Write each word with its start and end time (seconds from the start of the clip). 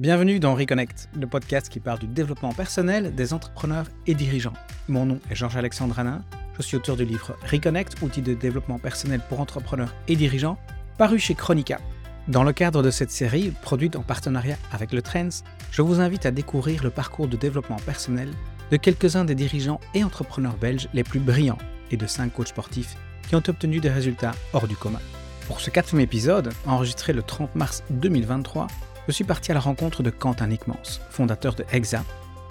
Bienvenue 0.00 0.40
dans 0.40 0.54
Reconnect, 0.54 1.10
le 1.14 1.26
podcast 1.26 1.68
qui 1.68 1.78
parle 1.78 1.98
du 1.98 2.06
développement 2.06 2.54
personnel 2.54 3.14
des 3.14 3.34
entrepreneurs 3.34 3.84
et 4.06 4.14
dirigeants. 4.14 4.54
Mon 4.88 5.04
nom 5.04 5.20
est 5.30 5.34
Georges-Alexandre 5.34 5.98
Hanin, 5.98 6.24
je 6.56 6.62
suis 6.62 6.78
auteur 6.78 6.96
du 6.96 7.04
livre 7.04 7.36
Reconnect, 7.44 8.00
outil 8.00 8.22
de 8.22 8.32
développement 8.32 8.78
personnel 8.78 9.20
pour 9.28 9.40
entrepreneurs 9.40 9.94
et 10.08 10.16
dirigeants, 10.16 10.56
paru 10.96 11.18
chez 11.18 11.34
Chronica. 11.34 11.80
Dans 12.28 12.44
le 12.44 12.54
cadre 12.54 12.82
de 12.82 12.90
cette 12.90 13.10
série, 13.10 13.52
produite 13.60 13.94
en 13.94 14.00
partenariat 14.00 14.56
avec 14.72 14.92
le 14.92 15.02
Trends, 15.02 15.42
je 15.70 15.82
vous 15.82 16.00
invite 16.00 16.24
à 16.24 16.30
découvrir 16.30 16.82
le 16.82 16.88
parcours 16.88 17.28
de 17.28 17.36
développement 17.36 17.76
personnel 17.84 18.30
de 18.70 18.78
quelques-uns 18.78 19.26
des 19.26 19.34
dirigeants 19.34 19.80
et 19.92 20.02
entrepreneurs 20.02 20.56
belges 20.56 20.88
les 20.94 21.04
plus 21.04 21.20
brillants 21.20 21.58
et 21.90 21.98
de 21.98 22.06
cinq 22.06 22.32
coachs 22.32 22.48
sportifs 22.48 22.96
qui 23.28 23.36
ont 23.36 23.42
obtenu 23.46 23.80
des 23.80 23.90
résultats 23.90 24.32
hors 24.54 24.66
du 24.66 24.76
commun. 24.76 25.00
Pour 25.46 25.60
ce 25.60 25.68
quatrième 25.68 26.00
épisode, 26.00 26.54
enregistré 26.64 27.12
le 27.12 27.22
30 27.22 27.54
mars 27.54 27.82
2023, 27.90 28.66
je 29.06 29.12
suis 29.12 29.24
parti 29.24 29.50
à 29.50 29.54
la 29.54 29.60
rencontre 29.60 30.02
de 30.02 30.10
Quentin 30.10 30.46
Nickmans, 30.46 31.00
fondateur 31.10 31.54
de 31.54 31.64
Exa, 31.72 32.04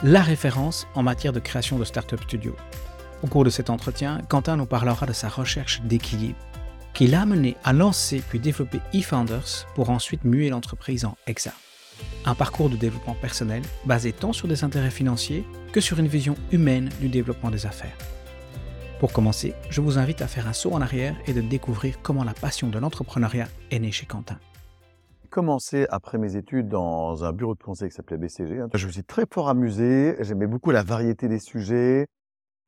la 0.04 0.22
référence 0.22 0.88
en 0.96 1.04
matière 1.04 1.34
de 1.34 1.40
création 1.40 1.78
de 1.78 1.86
Startup 1.86 2.22
Studio. 2.22 2.56
Au 3.24 3.28
cours 3.28 3.44
de 3.44 3.50
cet 3.50 3.70
entretien, 3.70 4.22
Quentin 4.30 4.58
nous 4.58 4.66
parlera 4.66 5.06
de 5.06 5.14
sa 5.14 5.30
recherche 5.30 5.82
d'équilibre, 5.82 6.40
qui 6.94 7.08
l'a 7.08 7.22
amené 7.22 7.56
à 7.64 7.74
lancer 7.74 8.24
puis 8.28 8.40
développer 8.40 8.80
eFounders 8.94 9.68
pour 9.76 9.90
ensuite 9.90 10.24
muer 10.24 10.50
l'entreprise 10.50 11.06
en 11.06 11.16
Exa. 11.28 11.54
Un 12.26 12.36
parcours 12.36 12.70
de 12.70 12.78
développement 12.78 13.16
personnel 13.16 13.62
basé 13.86 14.14
tant 14.14 14.34
sur 14.34 14.48
des 14.48 14.64
intérêts 14.64 14.90
financiers 14.90 15.46
que 15.74 15.82
sur 15.82 16.00
une 16.00 16.08
vision 16.08 16.36
humaine 16.52 16.90
du 17.02 17.10
développement 17.10 17.52
des 17.52 17.66
affaires. 17.66 17.98
Pour 19.00 19.14
commencer, 19.14 19.54
je 19.70 19.82
vous 19.82 19.98
invite 19.98 20.22
à 20.22 20.28
faire 20.28 20.48
un 20.48 20.54
saut 20.54 20.74
en 20.74 20.82
arrière 20.82 21.16
et 21.28 21.34
de 21.34 21.42
découvrir 21.42 22.02
comment 22.02 22.24
la 22.24 22.34
passion 22.34 22.70
de 22.70 22.80
l'entrepreneuriat 22.80 23.48
est 23.72 23.80
née 23.80 23.92
chez 23.92 24.06
Quentin 24.06 24.38
commencé 25.30 25.86
après 25.90 26.18
mes 26.18 26.36
études 26.36 26.68
dans 26.68 27.24
un 27.24 27.32
bureau 27.32 27.56
de 27.56 27.64
conseil 27.64 27.90
qui 27.90 27.96
s'appelait 27.96 28.18
BCG. 28.18 28.64
Je 28.74 28.88
me 28.88 28.92
suis 28.92 29.04
très 29.04 29.26
fort 29.32 29.48
amusé. 29.48 30.16
J'aimais 30.20 30.48
beaucoup 30.48 30.72
la 30.72 30.84
variété 30.84 31.28
des 31.28 31.40
sujets, 31.40 32.08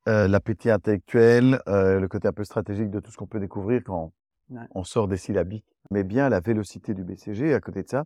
euh, 0.08 0.28
l'appétit 0.28 0.70
intellectuel, 0.70 1.62
euh, 1.68 2.00
le 2.00 2.08
côté 2.08 2.28
un 2.28 2.34
peu 2.34 2.44
stratégique 2.44 2.90
de 2.90 3.00
tout 3.00 3.12
ce 3.12 3.18
qu'on 3.18 3.28
peut 3.28 3.40
découvrir 3.40 3.82
quand 3.84 4.14
on 4.76 4.84
sort 4.84 5.08
des 5.08 5.18
syllabiques. 5.18 5.66
Mais 5.92 6.04
bien 6.04 6.30
la 6.30 6.40
vélocité 6.40 6.94
du 6.94 7.04
BCG. 7.04 7.54
À 7.54 7.60
côté 7.60 7.84
de 7.84 7.90
ça, 7.90 8.06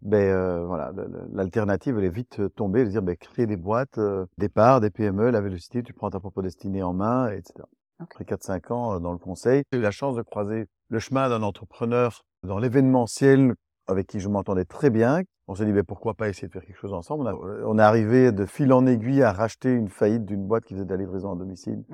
ben 0.00 0.18
euh, 0.18 0.64
voilà, 0.66 0.92
l'alternative 1.32 1.96
elle 1.98 2.04
est 2.04 2.10
vite 2.10 2.40
tombée, 2.56 2.84
de 2.84 2.90
dire 2.90 3.02
ben, 3.02 3.16
créer 3.16 3.46
des 3.46 3.56
boîtes, 3.56 4.00
des 4.38 4.48
parts, 4.48 4.80
des 4.80 4.90
PME, 4.90 5.30
la 5.30 5.40
vélocité, 5.40 5.82
tu 5.82 5.92
prends 5.92 6.10
ta 6.10 6.18
propre 6.18 6.42
destinée 6.42 6.82
en 6.82 6.92
main, 6.92 7.30
etc. 7.30 7.64
Après 8.00 8.24
4-5 8.24 8.72
ans 8.72 9.00
dans 9.00 9.12
le 9.12 9.18
conseil, 9.18 9.62
j'ai 9.70 9.78
eu 9.78 9.82
la 9.82 9.92
chance 9.92 10.16
de 10.16 10.22
croiser 10.22 10.66
le 10.88 10.98
chemin 10.98 11.28
d'un 11.28 11.42
entrepreneur 11.42 12.24
dans 12.42 12.58
l'événementiel 12.58 13.54
avec 13.86 14.06
qui 14.06 14.20
je 14.20 14.28
m'entendais 14.28 14.64
très 14.64 14.90
bien. 14.90 15.22
On 15.48 15.54
s'est 15.54 15.64
dit, 15.64 15.72
mais 15.72 15.82
pourquoi 15.82 16.14
pas 16.14 16.28
essayer 16.28 16.48
de 16.48 16.52
faire 16.52 16.64
quelque 16.64 16.78
chose 16.78 16.92
ensemble 16.92 17.28
on, 17.28 17.78
est 17.78 17.82
arrivé 17.82 18.32
de 18.32 18.46
fil 18.46 18.72
en 18.72 18.86
aiguille 18.86 19.22
à 19.22 19.32
racheter 19.32 19.72
une 19.72 19.88
faillite 19.88 20.24
d'une 20.24 20.46
boîte 20.46 20.64
qui 20.64 20.74
faisait 20.74 20.84
de 20.84 20.90
la 20.90 20.96
livraison 20.96 21.32
à 21.32 21.36
domicile, 21.36 21.84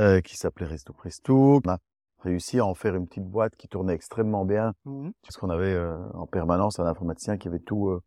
euh, 0.00 0.20
qui 0.20 0.36
s'appelait 0.36 0.66
Resto 0.66 0.92
Presto. 0.92 1.60
On 1.64 1.68
a 1.68 1.78
réussi 2.20 2.58
à 2.58 2.66
en 2.66 2.74
faire 2.74 2.96
une 2.96 3.06
petite 3.06 3.26
boîte 3.26 3.54
qui 3.56 3.68
tournait 3.68 3.94
extrêmement 3.94 4.44
bien, 4.44 4.72
mmh 4.84 5.10
parce 5.22 5.36
qu'on 5.36 5.50
avait 5.50 5.74
euh, 5.74 5.96
en 6.14 6.26
permanence 6.26 6.80
un 6.80 6.86
informaticien 6.86 7.36
qui 7.36 7.48
avait 7.48 7.60
tout 7.60 7.88
euh, 7.88 8.02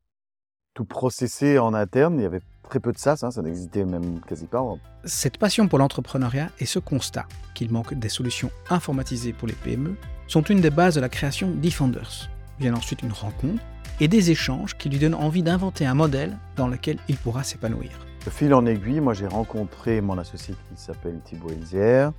tout 0.73 0.85
processé 0.85 1.59
en 1.59 1.73
interne. 1.73 2.19
Il 2.19 2.23
y 2.23 2.25
avait 2.25 2.41
très 2.63 2.79
peu 2.79 2.91
de 2.91 2.97
ça, 2.97 3.15
ça, 3.15 3.31
ça 3.31 3.41
n'existait 3.41 3.85
même 3.85 4.21
quasi 4.21 4.47
pas. 4.47 4.63
Cette 5.03 5.37
passion 5.37 5.67
pour 5.67 5.79
l'entrepreneuriat 5.79 6.49
et 6.59 6.65
ce 6.65 6.79
constat 6.79 7.25
qu'il 7.53 7.71
manque 7.71 7.93
des 7.93 8.09
solutions 8.09 8.51
informatisées 8.69 9.33
pour 9.33 9.47
les 9.47 9.53
PME 9.53 9.95
sont 10.27 10.43
une 10.43 10.61
des 10.61 10.69
bases 10.69 10.95
de 10.95 11.01
la 11.01 11.09
création 11.09 11.51
d'eFounders, 11.51 12.29
Vient 12.61 12.75
ensuite 12.75 13.01
une 13.01 13.11
rencontre 13.11 13.59
et 13.99 14.07
des 14.07 14.29
échanges 14.29 14.77
qui 14.77 14.87
lui 14.87 14.99
donnent 14.99 15.15
envie 15.15 15.41
d'inventer 15.41 15.87
un 15.87 15.95
modèle 15.95 16.37
dans 16.55 16.67
lequel 16.67 16.99
il 17.09 17.17
pourra 17.17 17.41
s'épanouir. 17.41 17.89
De 18.23 18.29
fil 18.29 18.53
en 18.53 18.67
aiguille, 18.67 18.99
moi 18.99 19.15
j'ai 19.15 19.25
rencontré 19.25 19.99
mon 19.99 20.19
associé 20.19 20.53
qui 20.53 20.79
s'appelle 20.79 21.19
Thibaut 21.23 21.49
Elzière. 21.49 22.11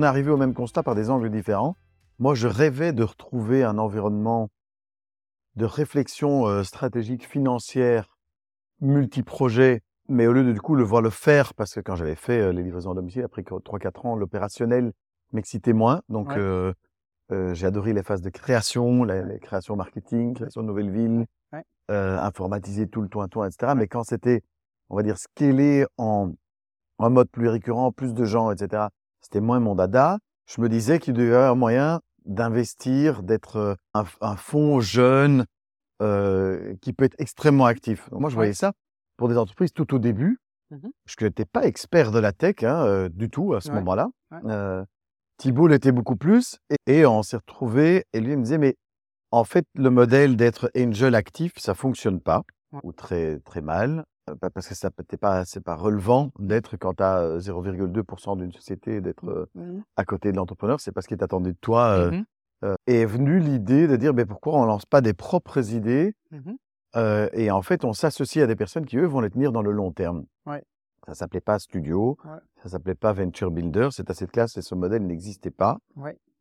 On 0.00 0.02
est 0.02 0.06
arrivé 0.08 0.32
au 0.32 0.36
même 0.36 0.54
constat 0.54 0.82
par 0.82 0.96
des 0.96 1.08
angles 1.08 1.30
différents. 1.30 1.76
Moi 2.18 2.34
je 2.34 2.48
rêvais 2.48 2.92
de 2.92 3.04
retrouver 3.04 3.62
un 3.62 3.78
environnement 3.78 4.48
de 5.54 5.64
réflexion 5.64 6.48
euh, 6.48 6.64
stratégique 6.64 7.24
financière 7.24 8.18
multi-projet, 8.80 9.82
mais 10.08 10.26
au 10.26 10.32
lieu 10.32 10.42
de 10.42 10.50
du 10.50 10.60
coup 10.60 10.74
le 10.74 10.82
voir 10.82 11.00
le 11.00 11.10
faire, 11.10 11.54
parce 11.54 11.74
que 11.74 11.80
quand 11.80 11.94
j'avais 11.94 12.16
fait 12.16 12.40
euh, 12.40 12.52
les 12.52 12.64
livraisons 12.64 12.90
à 12.90 12.94
domicile, 12.96 13.22
après 13.22 13.42
3-4 13.42 14.04
ans, 14.04 14.16
l'opérationnel 14.16 14.92
m'excitait 15.32 15.74
moins. 15.74 16.02
Donc 16.08 16.32
euh, 16.32 16.74
euh, 17.32 17.54
j'ai 17.54 17.66
adoré 17.66 17.92
les 17.92 18.02
phases 18.02 18.22
de 18.22 18.30
création, 18.30 19.04
les, 19.04 19.38
créations 19.40 19.76
marketing, 19.76 20.34
création 20.34 20.62
de 20.62 20.66
nouvelles 20.66 20.90
villes, 20.90 21.26
euh, 21.90 22.18
informatiser 22.18 22.88
tout 22.88 23.02
le 23.02 23.08
toit-toit, 23.08 23.46
etc. 23.48 23.72
Mais 23.76 23.86
quand 23.86 24.04
c'était, 24.04 24.42
on 24.90 24.96
va 24.96 25.02
dire, 25.02 25.18
scalé 25.18 25.86
en, 25.98 26.32
en 26.98 27.10
mode 27.10 27.30
plus 27.30 27.48
récurrent, 27.48 27.92
plus 27.92 28.14
de 28.14 28.24
gens, 28.24 28.50
etc., 28.50 28.86
c'était 29.20 29.40
moins 29.40 29.60
mon 29.60 29.74
dada. 29.74 30.18
Je 30.46 30.60
me 30.60 30.68
disais 30.68 30.98
qu'il 30.98 31.14
devait 31.14 31.30
y 31.30 31.34
avoir 31.34 31.56
moyen 31.56 32.00
d'investir, 32.24 33.22
d'être 33.22 33.56
euh, 33.56 33.74
un, 33.94 34.04
un 34.20 34.36
fonds 34.36 34.80
jeune 34.80 35.46
euh, 36.02 36.74
qui 36.82 36.92
peut 36.92 37.04
être 37.04 37.14
extrêmement 37.18 37.64
actif. 37.64 38.10
moi, 38.12 38.28
je 38.28 38.34
voyais 38.34 38.52
ça 38.52 38.72
pour 39.16 39.28
des 39.28 39.38
entreprises 39.38 39.72
tout 39.72 39.94
au 39.94 39.98
début. 39.98 40.38
Mmh 40.70 40.88
je 41.06 41.24
n'étais 41.24 41.44
pas 41.44 41.64
expert 41.64 42.10
de 42.10 42.18
la 42.18 42.32
tech 42.32 42.56
hein, 42.64 42.84
euh, 42.84 43.08
du 43.08 43.30
tout 43.30 43.54
à 43.54 43.60
ce 43.60 43.70
moment-là. 43.70 44.08
Euh, 44.44 44.84
Thibault 45.38 45.68
l'était 45.68 45.92
beaucoup 45.92 46.16
plus. 46.16 46.58
Et, 46.86 47.06
on 47.06 47.22
s'est 47.22 47.36
retrouvé 47.36 48.04
et 48.12 48.20
lui 48.20 48.32
il 48.32 48.38
me 48.38 48.42
disait, 48.42 48.58
mais 48.58 48.76
en 49.30 49.44
fait, 49.44 49.66
le 49.74 49.90
modèle 49.90 50.36
d'être 50.36 50.70
angel 50.76 51.14
actif, 51.14 51.52
ça 51.56 51.74
fonctionne 51.74 52.20
pas, 52.20 52.42
ou 52.82 52.92
très, 52.92 53.38
très 53.40 53.60
mal, 53.60 54.04
euh, 54.30 54.34
parce 54.54 54.68
que 54.68 54.74
ça 54.74 54.90
peut 54.90 55.04
pas, 55.16 55.44
c'est 55.44 55.62
pas 55.62 55.74
relevant 55.74 56.30
d'être 56.38 56.76
quand 56.76 56.94
tu 56.94 57.02
as 57.02 57.38
0,2% 57.38 58.38
d'une 58.38 58.52
société, 58.52 59.00
d'être 59.00 59.24
mmh. 59.24 59.60
euh, 59.60 59.80
à 59.96 60.04
côté 60.04 60.32
de 60.32 60.36
l'entrepreneur, 60.36 60.80
c'est 60.80 60.92
pas 60.92 61.02
ce 61.02 61.08
qui 61.08 61.14
est 61.14 61.22
attendu 61.22 61.52
de 61.52 61.58
toi. 61.60 61.88
Euh, 61.90 62.10
mmh 62.10 62.24
est 62.88 63.04
venue 63.04 63.38
l'idée 63.38 63.86
de 63.86 63.94
dire, 63.94 64.12
mais 64.12 64.24
pourquoi 64.24 64.54
on 64.54 64.64
lance 64.64 64.86
pas 64.86 65.00
des 65.00 65.12
propres 65.12 65.72
idées 65.72 66.14
mmh 66.32 66.54
et 67.34 67.50
en 67.50 67.60
fait, 67.60 67.84
on 67.84 67.92
s'associe 67.92 68.42
à 68.42 68.46
des 68.46 68.56
personnes 68.56 68.86
qui, 68.86 68.96
eux, 68.96 69.04
vont 69.04 69.20
les 69.20 69.28
tenir 69.28 69.52
dans 69.52 69.60
le 69.60 69.70
long 69.70 69.92
terme. 69.92 70.24
Ça 71.06 71.14
s'appelait 71.14 71.40
pas 71.40 71.58
Studio, 71.60 72.18
ça 72.24 72.40
ça 72.64 72.70
s'appelait 72.70 72.96
pas 72.96 73.12
Venture 73.12 73.52
Builder. 73.52 73.88
C'est 73.92 74.10
à 74.10 74.14
cette 74.14 74.32
classe 74.32 74.56
et 74.56 74.62
ce 74.62 74.74
modèle 74.74 75.06
n'existait 75.06 75.52
pas. 75.52 75.78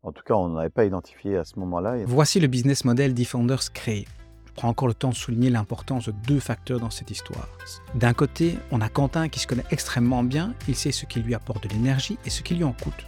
En 0.02 0.12
tout 0.12 0.24
cas, 0.24 0.34
on 0.34 0.50
n'avait 0.50 0.70
pas 0.70 0.86
identifié 0.86 1.38
à 1.38 1.44
ce 1.44 1.60
moment-là. 1.60 1.98
Voici 2.06 2.40
le 2.40 2.48
business 2.48 2.84
model 2.84 3.14
d'eFounders 3.14 3.72
créé. 3.74 4.08
Je 4.48 4.54
prends 4.54 4.70
encore 4.70 4.88
le 4.88 4.96
temps 4.96 5.10
de 5.10 5.16
souligner 5.16 5.52
l'importance 5.52 6.08
de 6.08 6.14
deux 6.28 6.40
facteurs 6.40 6.80
dans 6.80 6.90
cette 6.90 7.12
histoire. 7.12 7.48
D'un 7.94 8.14
côté, 8.14 8.58
on 8.72 8.82
a 8.82 8.90
Quentin 8.90 9.30
qui 9.30 9.40
se 9.40 9.46
connaît 9.46 9.66
extrêmement 9.70 10.24
bien, 10.24 10.54
il 10.68 10.76
sait 10.76 10.92
ce 10.92 11.06
qui 11.06 11.20
lui 11.20 11.36
apporte 11.36 11.64
de 11.64 11.70
l'énergie 11.70 12.18
et 12.26 12.30
ce 12.32 12.42
qui 12.42 12.56
lui 12.56 12.64
en 12.64 12.74
coûte. 12.74 13.06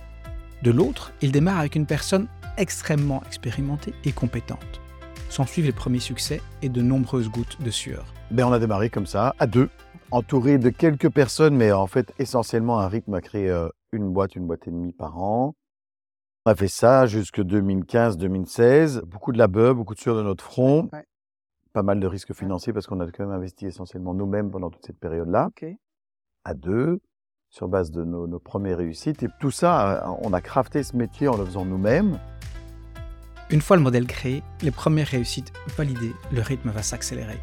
De 0.61 0.71
l'autre, 0.71 1.11
il 1.21 1.31
démarre 1.31 1.59
avec 1.59 1.75
une 1.75 1.85
personne 1.85 2.27
extrêmement 2.57 3.23
expérimentée 3.25 3.93
et 4.03 4.11
compétente. 4.11 4.81
S'en 5.29 5.45
suivent 5.45 5.65
les 5.65 5.71
premiers 5.71 5.99
succès 5.99 6.41
et 6.61 6.69
de 6.69 6.81
nombreuses 6.81 7.29
gouttes 7.29 7.61
de 7.61 7.69
sueur. 7.69 8.05
Ben, 8.31 8.45
on 8.45 8.51
a 8.51 8.59
démarré 8.59 8.89
comme 8.89 9.05
ça, 9.05 9.35
à 9.39 9.47
deux, 9.47 9.69
entouré 10.11 10.57
de 10.57 10.69
quelques 10.69 11.09
personnes, 11.09 11.55
mais 11.55 11.71
en 11.71 11.87
fait 11.87 12.13
essentiellement 12.19 12.79
un 12.79 12.87
rythme 12.87 13.13
à 13.13 13.21
créer 13.21 13.67
une 13.91 14.11
boîte, 14.11 14.35
une 14.35 14.47
boîte 14.47 14.67
et 14.67 14.71
demie 14.71 14.93
par 14.93 15.17
an. 15.21 15.55
On 16.45 16.51
a 16.51 16.55
fait 16.55 16.69
ça 16.69 17.07
jusque 17.07 17.39
2015-2016. 17.39 19.01
Beaucoup 19.01 19.33
de 19.33 19.37
labeur, 19.37 19.75
beaucoup 19.75 19.95
de 19.95 19.99
sueur 19.99 20.15
de 20.15 20.23
notre 20.23 20.43
front. 20.43 20.89
Pas 21.73 21.83
mal 21.83 21.99
de 21.99 22.07
risques 22.07 22.33
financiers 22.33 22.71
parce 22.71 22.87
qu'on 22.87 23.01
a 23.01 23.11
quand 23.11 23.25
même 23.25 23.35
investi 23.35 23.65
essentiellement 23.65 24.13
nous-mêmes 24.13 24.49
pendant 24.49 24.69
toute 24.69 24.85
cette 24.85 24.97
période-là. 24.97 25.49
À 26.45 26.53
deux, 26.53 27.01
sur 27.49 27.67
base 27.67 27.91
de 27.91 28.05
nos, 28.05 28.27
nos, 28.27 28.39
premières 28.39 28.77
réussites. 28.77 29.23
Et 29.23 29.27
tout 29.41 29.51
ça, 29.51 30.07
euh, 30.07 30.15
on 30.21 30.31
a 30.31 30.39
crafté 30.39 30.83
ce 30.83 30.95
métier 30.95 31.27
en 31.27 31.35
le 31.35 31.43
faisant 31.43 31.65
nous-mêmes. 31.65 32.17
Une 33.49 33.59
fois 33.61 33.75
le 33.75 33.83
modèle 33.83 34.07
créé, 34.07 34.41
les 34.61 34.71
premières 34.71 35.07
réussites 35.07 35.51
validées, 35.77 36.13
le 36.31 36.41
rythme 36.41 36.69
va 36.69 36.81
s'accélérer. 36.81 37.39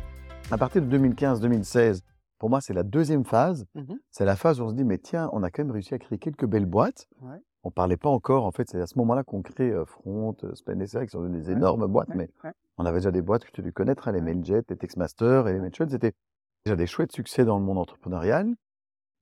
À 0.51 0.57
partir 0.57 0.81
de 0.83 0.99
2015-2016, 0.99 2.01
pour 2.45 2.51
moi, 2.51 2.61
c'est 2.61 2.75
la 2.75 2.83
deuxième 2.83 3.25
phase. 3.25 3.65
Mmh 3.75 3.95
c'est 4.11 4.27
la 4.27 4.37
phase 4.37 4.61
où 4.61 4.65
on 4.65 4.69
se 4.69 4.75
dit, 4.75 4.85
mais 4.85 4.99
tiens, 4.99 5.31
on 5.33 5.43
a 5.43 5.51
quand 5.51 5.65
même 5.65 5.71
réussi 5.71 5.95
à 5.95 5.99
créer 5.99 6.19
quelques 6.19 6.45
belles 6.45 6.67
boîtes. 6.67 7.09
Ouais. 7.23 7.41
On 7.63 7.71
parlait 7.71 7.97
pas 7.97 8.11
encore, 8.11 8.45
en 8.45 8.53
fait, 8.53 8.69
c'est 8.69 8.79
à 8.83 8.87
ce 8.87 8.99
moment-là 8.99 9.25
qu'on 9.25 9.41
crée 9.41 9.71
euh, 9.71 9.87
Front, 9.87 10.37
euh, 10.45 10.55
Spend 10.55 10.85
qui 10.85 11.09
sont 11.09 11.27
des 11.27 11.51
énormes 11.51 11.87
boîtes, 11.87 12.15
mais 12.15 12.29
on 12.77 12.85
avait 12.85 12.99
déjà 12.99 13.13
des 13.13 13.23
boîtes 13.23 13.47
que 13.47 13.51
tu 13.51 13.63
dû 13.63 13.73
connaître, 13.73 14.09
hein, 14.09 14.13
les 14.13 14.21
Mailjet, 14.21 14.63
les 14.69 14.77
Textmaster 14.77 15.49
et 15.49 15.55
les 15.55 15.59
Mailchut. 15.59 15.89
C'était 15.89 16.13
déjà 16.67 16.77
des 16.77 16.87
chouettes 16.87 17.13
succès 17.13 17.47
dans 17.47 17.59
le 17.59 17.65
monde 17.65 17.79
entrepreneurial. 17.79 18.55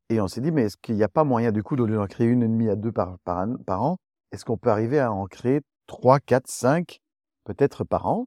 Et 0.08 0.20
on 0.20 0.26
s'est 0.26 0.40
dit, 0.40 0.50
mais 0.50 0.62
est-ce 0.62 0.76
qu'il 0.76 0.96
n'y 0.96 1.04
a 1.04 1.08
pas 1.08 1.22
moyen, 1.22 1.52
du 1.52 1.62
coup, 1.62 1.76
de 1.76 1.96
en 1.96 2.06
créer 2.08 2.26
une 2.26 2.42
et 2.42 2.48
demie 2.48 2.70
à 2.70 2.74
deux 2.74 2.90
par, 2.90 3.20
par, 3.20 3.46
par 3.64 3.82
an 3.84 3.98
Est-ce 4.32 4.44
qu'on 4.44 4.56
peut 4.56 4.70
arriver 4.70 4.98
à 4.98 5.12
en 5.12 5.26
créer 5.26 5.60
trois, 5.86 6.18
quatre, 6.18 6.48
cinq, 6.48 6.98
peut-être 7.44 7.84
par 7.84 8.06
an? 8.06 8.26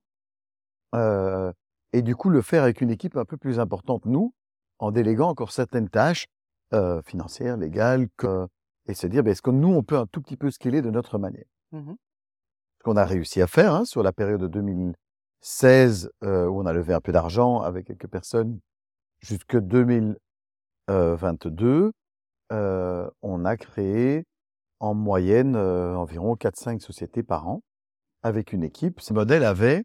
Euh, 0.96 1.52
Et 1.92 2.02
du 2.02 2.16
coup, 2.16 2.30
le 2.30 2.42
faire 2.42 2.64
avec 2.64 2.80
une 2.80 2.92
équipe 2.92 3.18
un 3.18 3.26
peu 3.26 3.36
plus 3.36 3.60
importante, 3.60 4.06
nous, 4.06 4.34
en 4.80 4.92
déléguant 4.92 5.30
encore 5.30 5.52
certaines 5.52 5.90
tâches 5.90 6.26
euh, 6.74 7.02
financières, 7.04 7.58
légales, 7.58 8.08
que, 8.18 8.48
et 8.88 8.94
se 8.94 9.08
dire, 9.08 9.24
ben, 9.24 9.32
est-ce 9.32 9.42
que 9.42 9.52
nous, 9.52 9.74
on 9.74 9.84
peut 9.84 9.98
un 9.98 10.08
tout 10.08 10.22
petit 10.22 10.38
peu 10.38 10.52
scaler 10.52 10.82
de 10.82 10.90
notre 10.90 11.18
manière? 11.18 11.46
Mmh 11.72 11.94
Ce 12.80 12.84
qu'on 12.84 12.98
a 12.98 13.06
réussi 13.06 13.42
à 13.42 13.48
faire 13.48 13.74
hein, 13.74 13.86
sur 13.86 14.04
la 14.04 14.12
période 14.12 14.42
de 14.42 14.48
2016, 14.48 16.12
euh, 16.24 16.48
où 16.48 16.62
on 16.62 16.66
a 16.66 16.74
levé 16.74 16.94
un 16.94 17.02
peu 17.02 17.12
d'argent 17.12 17.62
avec 17.62 17.88
quelques 17.88 18.08
personnes, 18.08 18.60
jusque 19.20 19.58
2022, 19.58 21.92
euh, 22.52 23.10
on 23.22 23.46
a 23.46 23.58
créé 23.58 24.26
en 24.80 24.94
moyenne 24.94 25.56
environ 25.56 26.36
4-5 26.36 26.80
sociétés 26.80 27.24
par 27.24 27.48
an 27.48 27.64
avec 28.24 28.54
une 28.54 28.64
équipe. 28.64 29.02
Ce 29.02 29.14
modèle 29.14 29.44
avait 29.44 29.84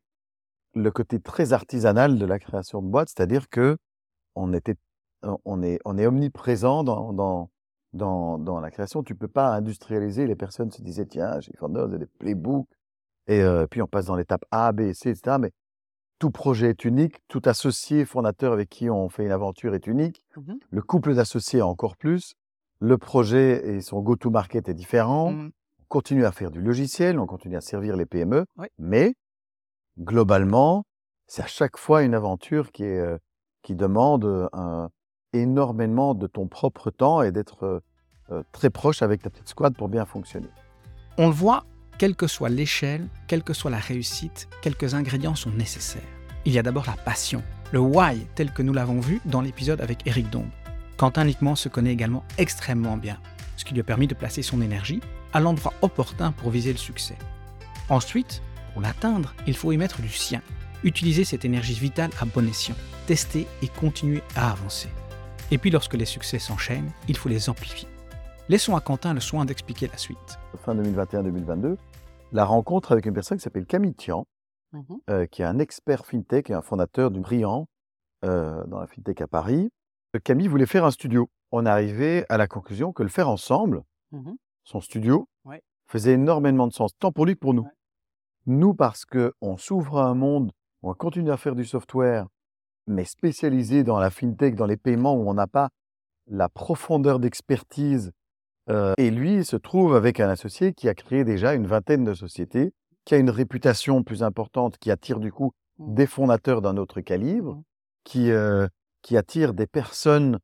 le 0.75 0.91
côté 0.91 1.21
très 1.21 1.53
artisanal 1.53 2.19
de 2.19 2.27
la 2.27 2.39
création 2.39 2.83
de 2.83 2.89
boîtes, 2.89 3.09
c'est-à-dire 3.09 3.49
que 3.49 3.77
on 4.41 4.53
était, 4.53 4.77
on 5.45 5.63
est, 5.63 5.79
on 5.85 5.99
est 5.99 6.07
omniprésent 6.07 6.85
dans, 6.85 7.13
dans, 7.13 7.51
dans, 7.93 8.39
dans 8.39 8.61
la 8.61 8.71
création. 8.71 9.03
Tu 9.03 9.15
peux 9.15 9.29
pas 9.29 9.55
industrialiser. 9.55 10.27
Les 10.27 10.37
personnes 10.37 10.71
se 10.71 10.83
disaient, 10.83 11.07
tiens, 11.07 11.41
j'ai 11.41 11.53
Founders, 11.59 11.89
des 11.89 12.07
playbooks. 12.07 12.67
Et 13.27 13.43
euh, 13.43 13.67
puis 13.67 13.83
on 13.83 13.87
passe 13.87 14.07
dans 14.07 14.17
l'étape 14.17 14.45
A, 14.51 14.73
B, 14.73 14.93
C, 14.93 15.11
etc. 15.11 15.37
Mais 15.39 15.53
tout 16.19 16.31
projet 16.31 16.71
est 16.71 16.85
unique, 16.85 17.17
tout 17.29 17.43
associé 17.45 18.05
fondateur 18.05 18.53
avec 18.53 18.69
qui 18.69 18.91
on 18.91 19.09
fait 19.09 19.25
une 19.25 19.31
aventure 19.31 19.75
est 19.75 19.87
unique. 19.87 20.25
Mmh 20.37 20.55
Le 20.71 20.83
couple 20.83 21.15
d'associés 21.15 21.63
encore 21.63 21.97
plus. 21.97 22.35
Le 22.81 22.99
projet 22.99 23.67
et 23.69 23.81
son 23.83 24.01
go-to-market 24.01 24.69
est 24.69 24.75
différent. 24.75 25.33
Mmh. 25.33 25.51
On 25.81 25.85
continue 25.89 26.25
à 26.25 26.33
faire 26.33 26.51
du 26.51 26.63
logiciel, 26.63 27.19
on 27.19 27.27
continue 27.27 27.57
à 27.57 27.61
servir 27.61 27.97
les 27.97 28.07
PME. 28.07 28.47
Oui. 28.57 28.67
Mais 28.79 29.15
globalement, 29.99 30.85
c'est 31.27 31.43
à 31.43 31.47
chaque 31.47 31.77
fois 31.77 32.03
une 32.03 32.15
aventure 32.15 32.73
qui, 32.73 32.85
est, 32.85 32.99
euh, 32.99 33.19
qui 33.63 33.75
demande 33.75 34.49
énormément 35.33 36.15
de 36.15 36.27
ton 36.27 36.47
propre 36.49 36.91
temps 36.91 37.23
et 37.23 37.33
d'être 37.33 37.83
très 38.53 38.71
proche 38.71 39.03
avec 39.03 39.23
ta 39.23 39.31
petite 39.31 39.49
squad 39.49 39.77
pour 39.77 39.89
bien 39.89 40.05
fonctionner. 40.05 40.49
On 41.19 41.27
le 41.29 41.35
voit, 41.35 41.65
quelle 41.99 42.17
que 42.17 42.27
soit 42.27 42.49
l'échelle, 42.49 43.09
quelle 43.27 43.43
que 43.43 43.53
soit 43.53 43.71
la 43.71 43.79
réussite, 43.79 44.49
quelques 44.63 44.95
ingrédients 44.95 45.35
sont 45.35 45.51
nécessaires. 45.51 46.03
Il 46.47 46.53
y 46.53 46.59
a 46.59 46.63
d'abord 46.63 46.87
la 46.87 46.97
passion, 46.97 47.43
le 47.73 47.81
why 47.81 48.27
tel 48.35 48.53
que 48.53 48.63
nous 48.63 48.73
l'avons 48.73 49.01
vu 49.01 49.21
dans 49.27 49.43
l'épisode 49.43 49.81
avec 49.81 50.07
Eric 50.07 50.31
Dombe. 50.31 50.49
Quentin 50.97 51.25
Lickman 51.25 51.57
se 51.57 51.69
connaît 51.69 51.93
également 51.93 52.25
extrêmement 52.39 52.97
bien, 52.97 53.19
ce 53.57 53.65
qui 53.65 53.75
lui 53.75 53.81
a 53.81 53.85
permis 53.85 54.07
de 54.07 54.15
placer 54.15 54.43
son 54.43 54.63
énergie 54.63 55.01
à 55.33 55.41
l'endroit 55.41 55.75
opportun 55.83 56.33
pour 56.33 56.51
viser 56.51 56.73
le 56.73 56.79
succès. 56.79 57.19
Ensuite, 57.89 58.43
pour 58.73 58.83
l'atteindre, 58.83 59.35
il 59.47 59.57
faut 59.57 59.73
y 59.73 59.77
mettre 59.77 60.01
du 60.01 60.09
sien, 60.09 60.43
utiliser 60.85 61.25
cette 61.25 61.45
énergie 61.45 61.75
vitale 61.75 62.11
à 62.21 62.25
bon 62.25 62.49
escient, 62.49 62.75
tester 63.07 63.47
et 63.63 63.69
continuer 63.69 64.23
à 64.37 64.51
avancer. 64.53 64.89
Et 65.51 65.59
puis 65.59 65.71
lorsque 65.71 65.95
les 65.95 66.05
succès 66.05 66.39
s'enchaînent, 66.39 66.91
il 67.09 67.17
faut 67.17 67.29
les 67.29 67.49
amplifier. 67.51 67.89
Laissons 68.49 68.77
à 68.77 68.81
Quentin 68.81 69.15
le 69.15 69.21
soin 69.21 69.45
d'expliquer 69.45 69.89
la 69.89 69.97
suite. 69.97 70.39
Fin 70.65 70.75
2021-2022, 70.75 71.77
la 72.33 72.45
rencontre 72.45 72.93
avec 72.93 73.07
une 73.07 73.15
personne 73.15 73.39
qui 73.39 73.43
s'appelle 73.45 73.67
Camille 73.67 73.95
Tian, 73.95 74.27
euh, 75.09 75.27
qui 75.27 75.43
est 75.43 75.45
un 75.45 75.59
expert 75.59 76.07
fintech 76.07 76.51
et 76.51 76.55
un 76.55 76.63
fondateur 76.63 77.11
du 77.11 77.21
Brillant 77.21 77.67
euh, 78.25 78.65
dans 78.67 78.79
la 78.81 78.87
fintech 78.87 79.21
à 79.21 79.27
Paris. 79.27 79.71
Euh, 80.15 80.21
Camille 80.23 80.49
voulait 80.49 80.67
faire 80.67 80.85
un 80.85 80.91
studio. 80.91 81.29
On 81.53 81.67
arrivait 81.67 82.25
à 82.29 82.37
la 82.37 82.47
conclusion 82.47 82.93
que 82.93 83.03
le 83.03 83.09
faire 83.09 83.29
ensemble, 83.29 83.83
son 84.65 84.81
studio, 84.81 85.29
Ouais. 85.45 85.63
faisait 85.89 86.13
énormément 86.13 86.69
de 86.69 86.73
sens, 86.73 86.93
tant 86.99 87.11
pour 87.11 87.27
lui 87.27 87.35
que 87.35 87.41
pour 87.41 87.55
nous. 87.55 87.63
Ouais. 87.63 87.71
Nous, 88.47 88.75
parce 88.75 89.05
que 89.05 89.33
on 89.41 89.57
s'ouvre 89.57 89.99
à 89.99 90.07
un 90.07 90.15
monde, 90.15 90.53
on 90.83 90.95
continue 90.95 91.31
à 91.31 91.37
faire 91.37 91.55
du 91.55 91.65
software, 91.65 92.27
mais 92.87 93.05
spécialisé 93.05 93.85
dans 93.85 93.99
la 93.99 94.11
fintech, 94.11 94.55
dans 94.55 94.67
les 94.67 94.77
paiements, 94.77 95.15
où 95.15 95.29
on 95.29 95.35
n'a 95.35 95.47
pas 95.47 95.71
la 96.27 96.49
profondeur 96.49 97.19
d'expertise. 97.19 98.13
Euh, 98.69 98.95
et 98.99 99.11
lui, 99.11 99.37
il 99.37 99.45
se 99.45 99.57
trouve 99.57 99.95
avec 99.95 100.21
un 100.21 100.29
associé 100.29 100.73
qui 100.73 100.89
a 100.89 100.95
créé 100.95 101.25
déjà 101.25 101.55
une 101.55 101.67
vingtaine 101.67 102.05
de 102.05 102.15
sociétés, 102.15 102.73
qui 103.05 103.15
a 103.15 103.19
une 103.19 103.31
réputation 103.31 104.03
plus 104.03 104.23
importante, 104.23 104.79
qui 104.79 104.91
attire 104.91 105.19
du 105.19 105.33
coup 105.33 105.53
Mm. 105.81 105.95
des 105.95 106.07
fondateurs 106.07 106.61
d'un 106.63 106.77
autre 106.77 107.01
calibre, 107.01 107.55
Mm. 107.57 107.63
qui, 108.05 108.31
euh, 108.31 108.69
qui 109.03 109.17
attire 109.17 109.55
des 109.55 109.67
personnes 109.67 110.39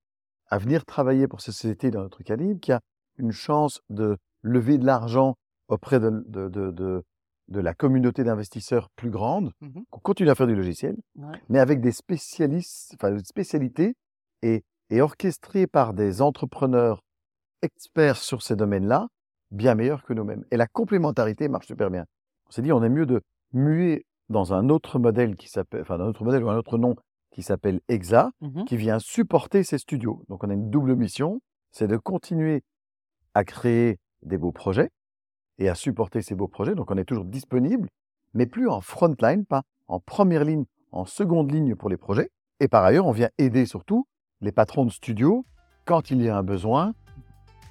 à 0.49 0.59
venir 0.59 0.85
travailler 0.85 1.29
pour 1.29 1.41
ces 1.41 1.53
sociétés 1.53 1.91
d'un 1.91 2.03
autre 2.05 2.23
calibre, 2.23 2.61
qui 2.61 2.73
a 2.73 2.81
une 3.19 3.33
chance 3.33 3.81
de 3.91 4.17
lever 4.43 4.79
de 4.79 4.87
l'argent 4.87 5.37
auprès 5.69 6.01
de, 6.01 6.11
de, 6.27 6.49
de, 6.49 6.71
de, 6.71 7.03
de 7.49 7.61
la 7.61 7.75
communauté 7.75 8.25
d'investisseurs 8.25 8.89
plus 8.97 9.11
grande. 9.11 9.53
Mhm. 9.61 9.85
On 9.93 9.99
continue 9.99 10.31
à 10.31 10.35
faire 10.35 10.47
du 10.49 10.57
logiciel, 10.57 10.97
Ouais. 11.17 11.41
mais 11.49 11.59
avec 11.61 11.81
des 11.81 11.93
spécialistes, 11.93 12.95
enfin, 12.95 13.13
une 13.13 13.25
spécialité 13.25 13.95
et, 14.43 14.65
et 14.91 15.01
orchestré 15.01 15.67
par 15.67 15.95
des 15.95 16.23
entrepreneurs 16.23 17.03
experts 17.63 18.17
sur 18.17 18.43
ces 18.43 18.57
domaines-là, 18.57 19.09
bien 19.51 19.75
meilleurs 19.75 20.03
que 20.03 20.13
nous-mêmes. 20.13 20.45
Et 20.51 20.57
la 20.57 20.67
complémentarité 20.67 21.49
marche 21.49 21.67
super 21.67 21.91
bien. 21.91 22.05
On 22.49 22.51
s'est 22.51 22.63
dit, 22.63 22.73
on 22.73 22.83
est 22.83 22.89
mieux 22.89 23.07
de 23.07 23.23
muer 23.53 24.05
dans 24.29 24.53
un 24.53 24.69
autre 24.69 24.99
modèle 24.99 25.37
qui 25.37 25.49
s'appelle, 25.49 25.83
enfin, 25.83 26.01
un 26.01 26.07
autre 26.09 26.25
modèle 26.25 26.43
ou 26.45 26.51
un 26.51 26.57
autre 26.57 26.79
nom 26.79 26.97
qui 27.31 27.43
s'appelle 27.43 27.81
EXA, 27.89 28.31
Mhm. 28.41 28.65
qui 28.65 28.77
vient 28.77 28.99
supporter 28.99 29.63
ces 29.63 29.79
studios. 29.79 30.25
Donc, 30.29 30.43
on 30.43 30.51
a 30.51 30.55
une 30.55 30.71
double 30.71 30.97
mission, 30.97 31.41
c'est 31.71 31.87
de 31.87 31.97
continuer 31.97 32.63
à 33.35 33.45
créer 33.45 33.99
des 34.23 34.39
beaux 34.39 34.53
projets 34.53 34.91
et 35.59 35.69
à 35.69 35.75
supporter 35.75 36.23
ces 36.23 36.35
beaux 36.35 36.49
projets. 36.49 36.75
Donc, 36.75 36.91
on 36.91 36.97
est 36.97 37.05
toujours 37.05 37.25
disponible, 37.25 37.89
mais 38.35 38.47
plus 38.47 38.69
en 38.69 38.81
front 38.81 39.15
line, 39.21 39.45
pas 39.45 39.63
en 39.89 40.01
première 40.01 40.45
ligne, 40.45 40.65
en 40.93 41.05
seconde 41.05 41.53
ligne 41.53 41.75
pour 41.75 41.89
les 41.89 41.97
projets. 41.97 42.31
Et 42.61 42.69
par 42.69 42.85
ailleurs, 42.85 43.07
on 43.07 43.13
vient 43.13 43.31
aider 43.39 43.67
surtout 43.67 44.07
les 44.41 44.53
patrons 44.53 44.85
de 44.85 44.91
studios 44.91 45.45
quand 45.85 46.11
il 46.11 46.23
y 46.23 46.29
a 46.29 46.37
un 46.37 46.43
besoin. 46.43 46.95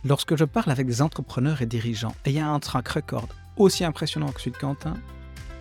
Lorsque 0.03 0.35
je 0.35 0.45
parle 0.45 0.71
avec 0.71 0.85
des 0.87 1.01
entrepreneurs 1.01 1.61
et 1.61 1.65
dirigeants 1.65 2.13
ayant 2.25 2.53
un 2.53 2.59
track 2.59 2.87
record 2.89 3.27
aussi 3.57 3.83
impressionnant 3.83 4.31
que 4.31 4.39
celui 4.39 4.51
de 4.51 4.57
Quentin, 4.57 4.93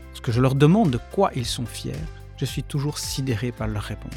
lorsque 0.08 0.30
je 0.30 0.40
leur 0.40 0.54
demande 0.54 0.90
de 0.90 0.98
quoi 1.12 1.30
ils 1.34 1.46
sont 1.46 1.66
fiers, 1.66 1.92
je 2.36 2.44
suis 2.44 2.62
toujours 2.62 2.98
sidéré 2.98 3.52
par 3.52 3.68
leurs 3.68 3.82
réponses. 3.82 4.12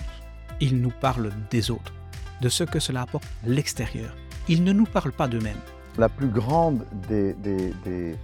Ils 0.59 0.81
nous 0.81 0.92
parlent 0.92 1.31
des 1.51 1.71
autres, 1.71 1.94
de 2.42 2.50
ce 2.50 2.63
que 2.63 2.80
cela 2.80 3.04
apporte 3.04 3.27
à 3.45 3.50
l'extérieur. 3.50 4.15
Ils 4.50 4.63
ne 4.63 4.74
nous 4.74 4.86
parlent 4.86 5.12
pas 5.12 5.27
d'eux-mêmes. 5.27 5.62
La 5.97 6.09
plus 6.09 6.29
grande 6.29 6.85
des... 7.07 7.33
des, 7.33 7.73
des, 7.83 8.15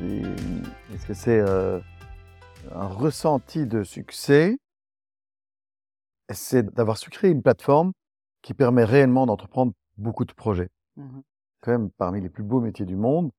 des- 0.00 0.22
Est-ce 0.92 1.06
que 1.06 1.14
c'est 1.14 1.38
euh, 1.40 1.80
un 2.72 2.86
ressenti 2.86 3.66
de 3.66 3.84
succès 3.84 4.58
C'est 6.32 6.64
d'avoir 6.74 6.96
su 6.98 7.10
créer 7.10 7.30
une 7.30 7.42
plateforme 7.42 7.92
qui 8.42 8.54
permet 8.54 8.84
réellement 8.84 9.26
d'entreprendre 9.26 9.72
beaucoup 9.96 10.24
de 10.24 10.32
projets. 10.32 10.68
quand 11.60 11.72
même 11.72 11.90
parmi 11.90 12.20
les 12.20 12.28
plus 12.28 12.42
beaux 12.44 12.60
métiers 12.60 12.86
du 12.86 12.96
monde, 12.96 13.30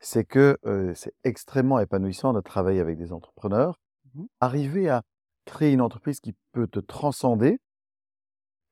c'est 0.00 0.24
que 0.24 0.58
euh, 0.66 0.92
c'est 0.94 1.14
extrêmement 1.24 1.78
épanouissant 1.78 2.32
de 2.32 2.40
travailler 2.40 2.80
avec 2.80 2.96
des 2.98 3.12
entrepreneurs. 3.12 3.78
Mhm. 4.14 4.26
Arriver 4.40 4.88
à 4.88 5.02
créer 5.44 5.72
une 5.72 5.80
entreprise 5.80 6.20
qui 6.20 6.34
peut 6.52 6.66
te 6.68 6.78
transcender, 6.80 7.58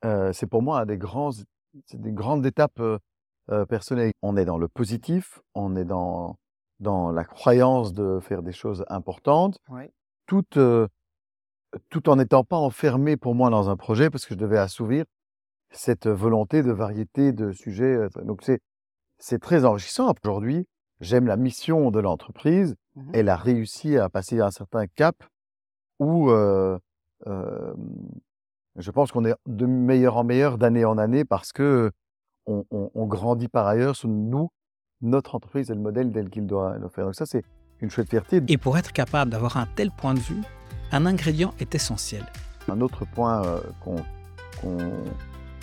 euh, 0.04 0.32
c'est 0.32 0.46
pour 0.46 0.62
moi 0.62 0.80
un 0.80 0.86
des 0.86 0.98
grands, 0.98 1.30
c'est 1.86 2.00
des 2.00 2.12
grandes 2.12 2.46
étapes 2.46 2.80
euh. 3.50 3.64
On 4.22 4.36
est 4.36 4.44
dans 4.44 4.58
le 4.58 4.68
positif, 4.68 5.40
on 5.54 5.76
est 5.76 5.84
dans 5.84 6.36
dans 6.80 7.10
la 7.12 7.24
croyance 7.24 7.92
de 7.92 8.20
faire 8.20 8.42
des 8.42 8.52
choses 8.52 8.84
importantes, 8.88 9.58
Ouais. 9.68 9.90
tout 10.26 10.44
euh, 10.56 10.88
tout 11.90 12.08
en 12.08 12.16
n'étant 12.16 12.42
pas 12.44 12.56
enfermé 12.56 13.16
pour 13.16 13.34
moi 13.34 13.50
dans 13.50 13.68
un 13.70 13.76
projet 13.76 14.10
parce 14.10 14.24
que 14.26 14.34
je 14.34 14.38
devais 14.38 14.58
assouvir 14.58 15.04
cette 15.70 16.08
volonté 16.08 16.62
de 16.62 16.72
variété 16.72 17.32
de 17.32 17.52
sujets. 17.52 17.96
euh, 17.96 18.08
Donc 18.24 18.40
c'est 18.42 18.60
c'est 19.18 19.38
très 19.40 19.64
enrichissant. 19.66 20.10
Aujourd'hui, 20.24 20.66
j'aime 21.00 21.26
la 21.26 21.36
mission 21.36 21.90
de 21.90 22.00
l'entreprise. 22.00 22.74
Mhm. 22.96 23.10
Elle 23.14 23.28
a 23.28 23.36
réussi 23.36 23.98
à 23.98 24.08
passer 24.08 24.40
un 24.40 24.50
certain 24.50 24.86
cap 24.86 25.16
où 25.98 26.30
euh, 26.30 26.78
euh, 27.26 27.74
je 28.76 28.90
pense 28.90 29.12
qu'on 29.12 29.24
est 29.26 29.34
de 29.46 29.66
meilleur 29.66 30.16
en 30.16 30.24
meilleur 30.24 30.56
d'année 30.58 30.84
en 30.86 30.96
année 30.98 31.24
parce 31.26 31.52
que 31.52 31.90
on, 32.50 32.64
on- 32.70 32.90
on 32.94 33.06
grandit 33.06 33.48
par 33.48 33.66
ailleurs 33.66 33.96
sur 33.96 34.08
nous, 34.08 34.50
notre 35.00 35.34
entreprise 35.34 35.70
est 35.70 35.74
le 35.74 35.80
modèle 35.80 36.12
tel 36.12 36.28
qu'il 36.30 36.46
doit 36.46 36.76
le 36.78 36.88
faire. 36.88 37.06
Donc 37.06 37.14
ça, 37.14 37.26
c'est 37.26 37.42
une 37.80 37.90
chouette 37.90 38.10
fierté. 38.10 38.42
Et 38.48 38.58
pour 38.58 38.76
être 38.76 38.92
capable 38.92 39.30
d'avoir 39.30 39.56
un 39.56 39.66
tel 39.76 39.90
point 39.90 40.14
de 40.14 40.18
vue, 40.20 40.42
un 40.92 41.06
ingrédient 41.06 41.54
est 41.60 41.74
essentiel. 41.74 42.24
Un 42.68 42.80
autre 42.80 43.04
point 43.06 43.42
euh, 43.44 43.60
qu'on, 43.82 43.96
qu'on- 44.60 44.78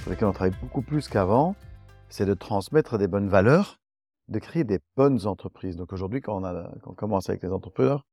sur 0.01 0.09
lequel 0.11 0.27
on 0.27 0.31
travaille 0.33 0.55
beaucoup 0.61 0.81
plus 0.81 1.07
qu'avant, 1.07 1.55
c'est 2.09 2.25
de 2.25 2.33
transmettre 2.33 2.97
des 2.97 3.07
bonnes 3.07 3.27
valeurs, 3.27 3.79
de 4.29 4.39
créer 4.39 4.63
des 4.63 4.79
bonnes 4.95 5.27
entreprises. 5.27 5.75
Donc 5.75 5.93
aujourd'hui, 5.93 6.21
quand 6.21 6.41
on, 6.41 6.43
a, 6.45 6.69
quand 6.81 6.91
on 6.91 6.95
commence 6.95 7.29
avec 7.29 7.43
les 7.43 7.51
entrepreneurs, 7.51 8.03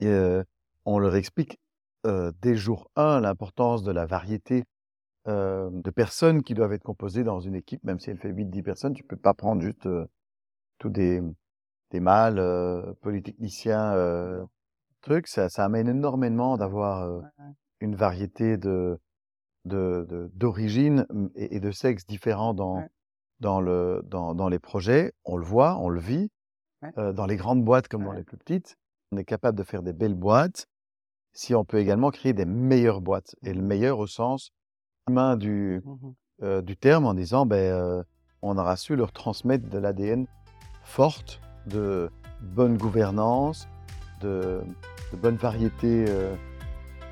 et, 0.00 0.06
euh, 0.08 0.42
on 0.84 0.98
leur 0.98 1.14
explique 1.14 1.58
euh, 2.06 2.32
dès 2.42 2.56
jour 2.56 2.90
1 2.96 3.20
l'importance 3.20 3.84
de 3.84 3.92
la 3.92 4.04
variété 4.04 4.64
euh, 5.28 5.70
de 5.72 5.90
personnes 5.90 6.42
qui 6.42 6.54
doivent 6.54 6.72
être 6.72 6.82
composées 6.82 7.24
dans 7.24 7.40
une 7.40 7.54
équipe, 7.54 7.82
même 7.84 7.98
si 8.00 8.10
elle 8.10 8.18
fait 8.18 8.32
8-10 8.32 8.62
personnes, 8.62 8.94
tu 8.94 9.04
peux 9.04 9.16
pas 9.16 9.34
prendre 9.34 9.62
juste 9.62 9.86
euh, 9.86 10.06
tous 10.78 10.90
des, 10.90 11.22
des 11.90 12.00
mâles, 12.00 12.38
euh, 12.38 12.92
polytechniciens, 13.02 13.92
euh, 13.94 14.44
trucs. 15.00 15.28
Ça, 15.28 15.48
ça 15.48 15.64
amène 15.64 15.88
énormément 15.88 16.56
d'avoir 16.56 17.22
une 17.80 17.94
variété 17.96 18.56
de 18.56 18.98
de- 19.64 20.30
mm, 21.10 21.28
et, 21.36 21.56
et 21.56 21.60
de 21.60 21.70
sexes 21.70 22.06
différents 22.06 22.54
dans 22.54 22.78
Ouais. 22.78 22.88
dans 23.40 23.60
le 23.60 24.02
dans, 24.06 24.34
dans 24.34 24.48
les 24.48 24.58
projets. 24.58 25.12
On 25.24 25.36
le 25.36 25.44
voit, 25.44 25.76
on 25.78 25.88
le 25.88 26.00
vit 26.00 26.30
Ouais. 26.82 27.12
dans 27.14 27.26
les 27.26 27.36
grandes 27.36 27.64
boîtes 27.64 27.86
comme 27.86 28.02
dans 28.04 28.12
les 28.12 28.24
plus 28.24 28.36
petites. 28.36 28.76
On 29.12 29.16
est 29.16 29.24
capable 29.24 29.56
de 29.56 29.62
faire 29.62 29.82
des 29.84 29.92
belles 29.92 30.14
boîtes 30.16 30.66
si 31.32 31.54
on 31.54 31.64
peut 31.64 31.78
également 31.78 32.10
créer 32.10 32.32
des 32.32 32.44
meilleures 32.44 33.00
boîtes. 33.00 33.36
Et 33.44 33.54
le 33.54 33.62
meilleur 33.62 33.98
au 34.00 34.06
sens 34.08 34.50
humain 35.08 35.36
du, 35.36 35.82
mmh 35.84 36.10
du 36.62 36.76
terme, 36.76 37.06
en 37.06 37.14
disant, 37.14 37.46
ben, 37.46 38.04
on 38.40 38.58
aura 38.58 38.76
su 38.76 38.96
leur 38.96 39.12
transmettre 39.12 39.68
de 39.68 39.78
l'ADN 39.78 40.26
forte, 40.82 41.40
de 41.68 42.10
bonne 42.40 42.76
gouvernance, 42.76 43.68
de, 44.20 44.60
de 45.12 45.16
bonne 45.16 45.36
variété. 45.36 46.04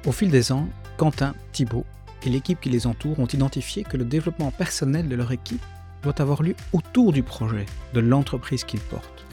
Au 0.04 0.10
fil 0.10 0.32
des 0.32 0.50
ans, 0.50 0.66
Quentin, 0.96 1.34
Thibault 1.52 1.84
et 2.24 2.28
l'équipe 2.28 2.60
qui 2.60 2.70
les 2.70 2.88
entoure 2.88 3.20
ont 3.20 3.26
identifié 3.26 3.84
que 3.84 3.96
le 3.96 4.04
développement 4.04 4.50
personnel 4.50 5.08
de 5.08 5.14
leur 5.14 5.30
équipe 5.30 5.62
doit 6.02 6.20
avoir 6.20 6.42
lieu 6.42 6.56
autour 6.72 7.12
du 7.12 7.22
projet, 7.22 7.66
de 7.94 8.00
l'entreprise 8.00 8.64
qu'ils 8.64 8.80
portent. 8.80 9.24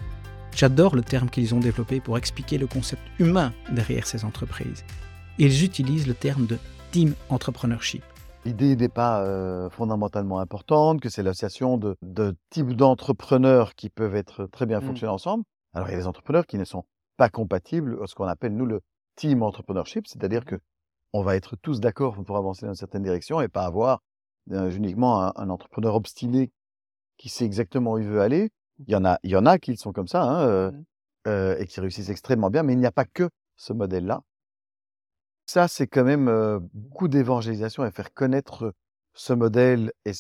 J'adore 0.56 0.96
le 0.96 1.02
terme 1.02 1.30
qu'ils 1.30 1.56
ont 1.56 1.60
développé 1.60 2.00
pour 2.00 2.18
expliquer 2.18 2.58
le 2.58 2.68
concept 2.68 3.02
humain 3.20 3.54
derrière 3.72 4.06
ces 4.06 4.26
entreprises. 4.26 4.84
Ils 5.40 5.64
utilisent 5.64 6.08
le 6.08 6.14
terme 6.14 6.46
de 6.46 6.58
team 6.92 7.14
entrepreneurship. 7.30 8.04
L'idée 8.48 8.78
n'est 8.78 8.88
pas 8.88 9.24
euh, 9.24 9.70
fondamentalement 9.70 10.40
importante, 10.40 11.02
que 11.02 11.10
c'est 11.10 11.22
l'association 11.22 11.78
de, 11.78 11.98
types 12.50 12.78
d'entrepreneurs 12.78 13.76
qui 13.76 13.90
peuvent 13.90 14.16
être 14.16 14.46
très 14.46 14.66
bien 14.66 14.80
mmh. 14.80 15.04
ensemble. 15.08 15.44
Alors 15.74 15.90
il 15.90 15.92
y 15.92 15.96
a 15.96 15.98
des 15.98 16.08
entrepreneurs 16.08 16.48
qui 16.48 16.58
ne 16.58 16.64
sont 16.64 16.86
pas 17.18 17.28
compatibles 17.28 18.00
à 18.02 18.08
ce 18.08 18.16
qu'on 18.16 18.24
appelle 18.24 18.56
nous 18.56 18.66
le 18.66 18.80
team 19.18 19.44
entrepreneurship, 19.44 20.08
c'est-à-dire 20.08 20.46
que 20.46 20.56
on 21.12 21.24
va 21.24 21.36
être 21.36 21.58
tous 21.58 21.82
d'accord 21.82 22.16
pour 22.24 22.38
avancer 22.38 22.66
dans 22.66 22.72
une 22.72 22.78
certaine 22.78 23.04
direction 23.04 23.42
et 23.42 23.50
pas 23.50 23.66
avoir 23.66 24.02
euh, 24.54 24.72
uniquement 24.72 25.38
un, 25.38 25.50
entrepreneur 25.50 25.96
obstiné 25.96 26.50
qui 27.18 27.28
sait 27.28 27.44
exactement 27.44 27.94
où 27.94 27.98
il 27.98 28.08
veut 28.08 28.22
aller. 28.22 28.50
Il 28.88 28.94
y 28.94 28.96
en 28.96 29.04
a, 29.04 29.20
il 29.24 29.32
y 29.32 29.36
en 29.36 29.46
a 29.46 29.60
qui 29.60 29.76
sont 29.76 29.92
comme 29.92 30.08
ça 30.08 30.24
hein, 30.24 30.48
euh, 30.48 30.72
mmh. 31.58 31.62
et 31.62 31.68
qui 31.68 31.82
réussissent 31.82 32.10
extrêmement 32.10 32.50
bien, 32.50 32.64
mais 32.64 32.72
il 32.72 32.80
n'y 32.80 32.86
a 32.86 32.94
pas 32.94 33.04
que 33.04 33.30
ce 33.58 33.74
modèle-là. 33.74 34.22
Ça, 35.50 35.70
c'est 35.70 35.88
quand 35.88 36.04
même 36.04 36.60
beaucoup 36.74 37.08
d'évangélisation 37.08 37.86
et 37.86 37.92
faire 37.92 38.14
connaître 38.14 38.74
ce 39.14 39.32
modèle 39.32 39.94
et, 40.06 40.12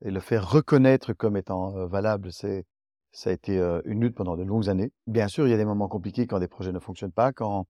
le 0.00 0.20
faire 0.20 0.50
reconnaître 0.50 1.12
comme 1.12 1.36
étant 1.36 1.86
valable. 1.86 2.32
C'est, 2.32 2.64
ça 3.12 3.28
a 3.28 3.32
été 3.34 3.58
une 3.84 4.00
lutte 4.00 4.14
pendant 4.14 4.36
de 4.36 4.42
longues 4.42 4.70
années. 4.70 4.90
Bien 5.06 5.28
sûr, 5.28 5.46
il 5.46 5.50
y 5.50 5.54
a 5.54 5.58
des 5.58 5.66
moments 5.66 5.86
compliqués 5.86 6.26
quand 6.26 6.38
des 6.38 6.48
projets 6.48 6.72
ne 6.72 6.78
fonctionnent 6.78 7.12
pas, 7.12 7.32
quand 7.32 7.66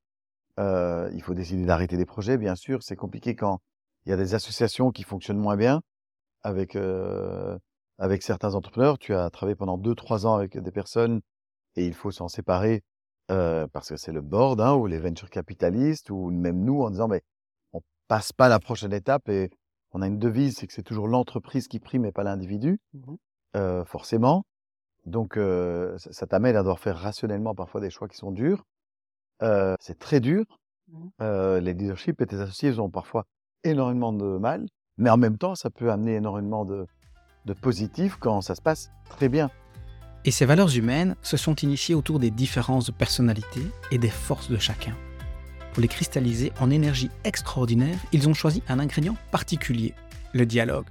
il 0.58 1.20
faut 1.24 1.34
décider 1.34 1.66
d'arrêter 1.66 1.96
des 1.96 2.06
projets, 2.06 2.38
bien 2.38 2.54
sûr. 2.54 2.84
C'est 2.84 2.96
compliqué 2.96 3.34
quand 3.34 3.60
il 4.06 4.10
y 4.10 4.12
a 4.12 4.16
des 4.16 4.34
associations 4.34 4.92
qui 4.92 5.02
fonctionnent 5.02 5.38
moins 5.38 5.56
bien 5.56 5.82
avec, 6.42 6.78
avec 7.98 8.22
certains 8.22 8.54
entrepreneurs. 8.54 9.00
Tu 9.00 9.14
as 9.14 9.28
travaillé 9.30 9.56
pendant 9.56 9.78
deux, 9.78 9.96
trois 9.96 10.26
ans 10.26 10.36
avec 10.36 10.56
des 10.56 10.72
personnes 10.72 11.22
et 11.74 11.86
il 11.86 11.94
faut 11.94 12.12
s'en 12.12 12.28
séparer 12.28 12.84
euh, 13.32 13.66
parce 13.72 13.88
que 13.88 13.96
c'est 13.96 14.12
le 14.12 14.20
board 14.20 14.60
hein, 14.60 14.74
ou 14.74 14.86
les 14.86 14.98
venture 14.98 15.30
capitalistes 15.30 16.10
ou 16.10 16.30
même 16.30 16.62
nous 16.62 16.82
en 16.82 16.90
disant 16.90 17.08
mais 17.08 17.22
on 17.72 17.80
passe 18.08 18.32
pas 18.32 18.46
à 18.46 18.48
la 18.48 18.58
prochaine 18.60 18.92
étape 18.92 19.28
et 19.28 19.50
on 19.92 20.02
a 20.02 20.06
une 20.06 20.18
devise, 20.18 20.56
c'est 20.56 20.66
que 20.66 20.72
c'est 20.72 20.82
toujours 20.82 21.08
l'entreprise 21.08 21.68
qui 21.68 21.80
prime 21.80 22.04
et 22.04 22.12
pas 22.12 22.22
l'individu, 22.22 22.80
mmh 22.94 23.14
euh, 23.54 23.84
forcément. 23.84 24.46
Donc 25.04 25.36
euh, 25.36 25.98
ça, 25.98 26.10
ça 26.12 26.26
t'amène 26.26 26.56
à 26.56 26.60
devoir 26.60 26.78
faire 26.78 26.96
rationnellement 26.96 27.54
parfois 27.54 27.82
des 27.82 27.90
choix 27.90 28.08
qui 28.08 28.16
sont 28.16 28.30
durs 28.30 28.64
c'est 29.80 29.98
très 29.98 30.20
dur. 30.20 30.44
Mmh. 30.88 31.58
les 31.58 31.74
leaderships 31.74 32.20
et 32.20 32.26
tes 32.26 32.36
associés 32.36 32.78
ont 32.78 32.90
parfois 32.90 33.24
énormément 33.64 34.12
de 34.12 34.38
mal, 34.38 34.66
mais 34.98 35.10
en 35.10 35.16
même 35.16 35.38
temps, 35.38 35.54
ça 35.54 35.70
peut 35.70 35.90
amener 35.90 36.14
énormément 36.16 36.64
de, 36.64 36.86
de 37.46 37.52
positif 37.54 38.16
quand 38.16 38.40
ça 38.40 38.54
se 38.54 38.62
passe 38.62 38.90
très 39.08 39.28
bien. 39.28 39.50
Et 40.24 40.30
ces 40.30 40.46
valeurs 40.46 40.76
humaines 40.76 41.16
se 41.22 41.36
sont 41.36 41.54
initiées 41.56 41.94
autour 41.94 42.18
des 42.18 42.30
différences 42.30 42.86
de 42.86 42.92
personnalité 42.92 43.62
et 43.90 43.98
des 43.98 44.10
forces 44.10 44.50
de 44.50 44.58
chacun. 44.58 44.96
Pour 45.72 45.82
les 45.82 45.88
cristalliser 45.88 46.52
en 46.60 46.70
énergie 46.70 47.10
extraordinaire, 47.24 47.98
ils 48.12 48.28
ont 48.28 48.34
choisi 48.34 48.62
un 48.68 48.78
ingrédient 48.78 49.16
particulier, 49.30 49.94
le 50.32 50.46
dialogue. 50.46 50.86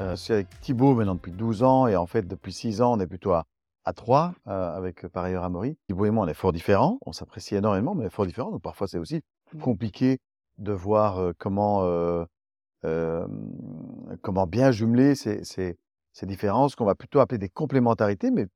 Euh, 0.00 0.16
c'est 0.16 0.32
avec 0.32 0.60
Thibaut 0.60 0.94
maintenant 0.94 1.14
depuis 1.14 1.32
12 1.32 1.62
ans 1.62 1.86
et 1.86 1.96
en 1.96 2.06
fait 2.06 2.26
depuis 2.26 2.52
6 2.52 2.82
ans 2.82 2.94
on 2.94 3.00
est 3.00 3.06
plutôt 3.06 3.32
à 3.32 3.44
à 3.84 3.92
trois, 3.92 4.34
euh, 4.48 4.76
avec 4.76 5.04
euh, 5.04 5.08
par 5.08 5.24
ailleurs 5.24 5.44
Amaury. 5.44 5.76
Thibaut 5.86 6.06
et 6.06 6.10
moi, 6.10 6.24
on 6.24 6.28
est 6.28 6.34
fort 6.34 6.52
différents, 6.52 6.98
on 7.04 7.12
s'apprécie 7.12 7.54
énormément, 7.54 7.94
mais 7.94 8.08
fort 8.10 8.26
différents, 8.26 8.50
donc 8.50 8.62
parfois 8.62 8.88
c'est 8.88 8.98
aussi 8.98 9.20
compliqué 9.62 10.18
de 10.58 10.72
voir 10.72 11.18
euh, 11.18 11.32
comment, 11.38 11.80
comment 14.22 14.46
bien 14.46 14.70
jumeler 14.72 15.14
ces, 15.14 15.78
ces 16.14 16.24
différences 16.24 16.74
qu'on 16.74 16.86
va 16.86 16.94
plutôt 16.94 17.20
appeler 17.20 17.38
des 17.38 17.50
complémentarités, 17.50 18.30
mais, 18.30 18.46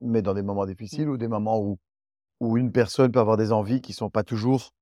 mais 0.00 0.22
dans 0.22 0.34
des 0.34 0.42
moments 0.42 0.66
difficiles 0.66 1.06
mmh. 1.06 1.12
ou 1.12 1.16
des 1.16 1.28
moments 1.28 1.60
où, 1.60 1.78
où 2.40 2.56
une 2.56 2.72
personne 2.72 3.12
peut 3.12 3.20
avoir 3.20 3.36
des 3.36 3.52
envies 3.52 3.80
qui 3.80 3.92
sont 3.92 4.10
pas 4.10 4.24
toujours 4.24 4.72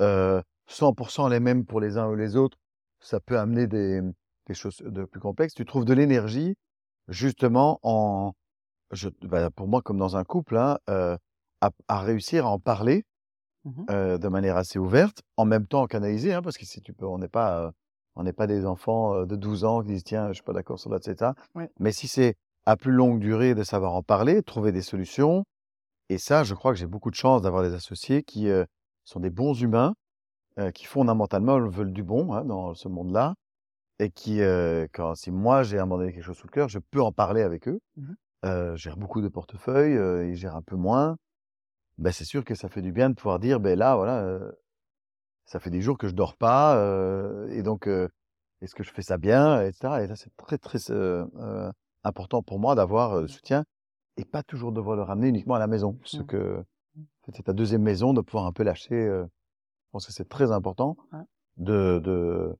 100% 0.00 1.28
les 1.28 1.40
mêmes 1.40 1.64
pour 1.64 1.80
les 1.80 1.98
uns 1.98 2.06
ou 2.06 2.14
les 2.14 2.36
autres, 2.36 2.56
ça 3.00 3.18
peut 3.18 3.38
amener 3.38 3.66
des, 3.66 4.00
des 4.46 4.54
choses 4.54 4.76
de 4.78 5.04
plus 5.04 5.20
complexes. 5.20 5.54
Tu 5.54 5.64
trouves 5.64 5.84
de 5.84 5.94
l'énergie 5.94 6.54
justement 7.08 7.80
en, 7.82 8.32
je, 8.90 9.08
bah, 9.22 9.50
pour 9.50 9.68
moi, 9.68 9.82
comme 9.82 9.98
dans 9.98 10.16
un 10.16 10.24
couple, 10.24 10.56
hein, 10.56 10.78
euh, 10.88 11.16
à, 11.60 12.00
réussir 12.00 12.46
à 12.46 12.50
en 12.50 12.58
parler 12.58 13.04
mmh 13.64 13.84
euh, 13.90 14.18
de 14.18 14.28
manière 14.28 14.56
assez 14.56 14.78
ouverte, 14.78 15.22
en 15.36 15.44
même 15.44 15.66
temps 15.66 15.86
canaliser, 15.86 16.32
hein, 16.32 16.42
parce 16.42 16.56
que 16.56 16.64
si 16.64 16.80
tu 16.80 16.92
peux, 16.92 17.06
on 17.06 17.18
n'est 17.18 17.28
pas, 17.28 17.64
euh, 17.66 17.70
on 18.18 18.24
n'est 18.24 18.34
pas 18.34 18.46
des 18.46 18.66
enfants 18.66 19.14
euh, 19.14 19.26
de 19.26 19.36
12 19.36 19.64
ans 19.64 19.80
qui 19.82 19.88
disent 19.88 20.04
tiens, 20.04 20.28
je 20.28 20.34
suis 20.34 20.42
pas 20.42 20.52
d'accord 20.52 20.78
sur 20.78 20.90
la 20.90 20.98
etc. 20.98 21.32
Mais 21.80 21.92
si 21.92 22.08
c'est 22.08 22.36
à 22.66 22.76
plus 22.76 22.92
longue 22.92 23.18
durée 23.18 23.54
de 23.54 23.62
savoir 23.62 23.94
en 23.94 24.02
parler, 24.02 24.42
trouver 24.42 24.72
des 24.72 24.82
solutions, 24.82 25.44
et 26.10 26.18
ça, 26.18 26.44
je 26.44 26.54
crois 26.54 26.72
que 26.72 26.78
j'ai 26.78 26.86
beaucoup 26.86 27.10
de 27.10 27.16
chance 27.16 27.40
d'avoir 27.40 27.62
des 27.62 27.72
associés 27.74 28.22
qui 28.22 28.48
sont 29.04 29.20
des 29.20 29.30
bons 29.30 29.54
humains, 29.60 29.94
qui 30.74 30.84
fondamentalement 30.86 31.58
veulent 31.60 31.92
du 31.92 32.02
bon 32.02 32.32
hein, 32.32 32.44
dans 32.44 32.74
ce 32.74 32.88
monde-là, 32.88 33.34
et 33.98 34.10
qui, 34.10 34.40
quand 34.92 35.14
si 35.14 35.30
moi 35.30 35.62
j'ai 35.62 35.78
à 35.78 35.82
un 35.82 35.86
moment 35.86 35.98
donné 36.00 36.12
quelque 36.12 36.24
chose 36.24 36.36
sous 36.36 36.46
le 36.46 36.52
cœur, 36.52 36.68
je 36.68 36.78
peux 36.78 37.00
en 37.00 37.12
parler 37.12 37.42
avec 37.42 37.68
eux. 37.68 37.80
Euh, 38.44 38.76
gère 38.76 38.96
beaucoup 38.96 39.20
de 39.20 39.28
portefeuilles, 39.28 39.96
euh, 39.96 40.28
il 40.28 40.36
gère 40.36 40.54
un 40.54 40.62
peu 40.62 40.76
moins. 40.76 41.16
Ben, 41.98 42.12
c'est 42.12 42.24
sûr 42.24 42.44
que 42.44 42.54
ça 42.54 42.68
fait 42.68 42.82
du 42.82 42.92
bien 42.92 43.10
de 43.10 43.14
pouvoir 43.14 43.40
dire, 43.40 43.58
ben 43.58 43.76
là, 43.76 43.96
voilà, 43.96 44.20
euh, 44.22 44.52
ça 45.48 45.60
fait 45.60 45.70
des 45.70 45.80
jours 45.80 45.96
que 45.96 46.08
je 46.08 46.14
dors 46.14 46.36
pas, 46.36 46.76
euh, 46.76 47.48
et 47.48 47.62
donc, 47.62 47.88
euh, 47.88 48.08
est-ce 48.60 48.74
que 48.74 48.82
je 48.82 48.92
fais 48.92 49.02
ça 49.02 49.16
bien, 49.16 49.62
etc. 49.62 50.00
Et 50.02 50.06
là, 50.06 50.14
c'est 50.14 50.34
très, 50.36 50.58
très 50.58 50.78
important 52.04 52.42
pour 52.42 52.58
moi 52.58 52.74
d'avoir 52.74 53.16
le 53.16 53.24
mmh. 53.24 53.28
soutien 53.28 53.64
et 54.18 54.24
pas 54.24 54.42
toujours 54.42 54.72
devoir 54.72 54.96
le 54.96 55.02
ramener 55.02 55.28
uniquement 55.28 55.54
à 55.54 55.58
la 55.58 55.66
maison. 55.66 55.98
Ce 56.04 56.18
mmh. 56.18 56.26
que 56.26 56.64
mmh. 56.96 57.02
c'est 57.34 57.44
ta 57.44 57.52
deuxième 57.54 57.82
maison, 57.82 58.12
de 58.12 58.20
pouvoir 58.20 58.46
un 58.46 58.52
peu 58.52 58.62
lâcher. 58.62 59.06
je 59.06 59.90
pense 59.92 60.06
que 60.06 60.12
c'est 60.12 60.28
très 60.28 60.52
important 60.52 60.96
de, 61.56 61.98
de, 61.98 62.54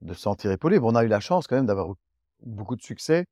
de 0.00 0.12
se 0.12 0.20
sentir 0.20 0.50
épaulé. 0.50 0.80
Bon, 0.80 0.92
on 0.92 0.96
a 0.96 1.04
eu 1.04 1.08
la 1.08 1.20
chance 1.20 1.46
quand 1.46 1.56
même 1.56 1.66
d'avoir 1.66 1.94
beaucoup 2.40 2.74
de 2.74 2.82
succès 2.82 3.24